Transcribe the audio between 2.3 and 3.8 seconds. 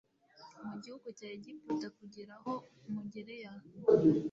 aho mugereye aha